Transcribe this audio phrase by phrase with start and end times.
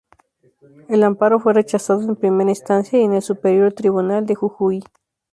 [0.89, 4.83] El amparo fue rechazado en primera instancia y en el Superior Tribunal de Jujuy.